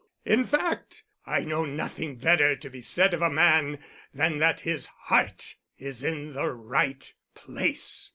In 0.25 0.45
fact 0.45 1.03
I 1.27 1.41
know 1.41 1.63
nothing 1.63 2.15
better 2.15 2.55
to 2.55 2.69
be 2.71 2.81
said 2.81 3.13
of 3.13 3.21
a 3.21 3.29
man 3.29 3.77
than 4.11 4.39
that 4.39 4.61
his 4.61 4.87
heart 4.87 5.57
is 5.77 6.01
in 6.03 6.33
the 6.33 6.49
right 6.49 7.13
place. 7.35 8.09